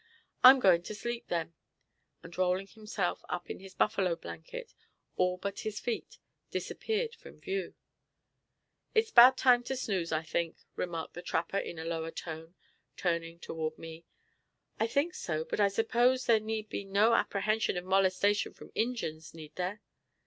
[0.43, 1.53] "I'm goin' to sleep then,"
[2.23, 4.73] and rolling himself up in his buffalo blanket,
[5.15, 6.17] all but his feet,
[6.49, 7.75] disappeared from view.
[8.95, 12.55] "It's 'bout time to snooze, I think," remarked the trapper, in a lower tone,
[12.97, 14.03] turning toward me.
[14.79, 19.35] "I think so, but I suppose there need be no apprehension of molestation from Injins,
[19.35, 19.83] need there?"